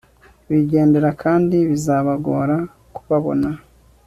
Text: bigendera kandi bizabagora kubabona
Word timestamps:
bigendera 0.49 1.09
kandi 1.23 1.57
bizabagora 1.69 2.55
kubabona 2.95 3.49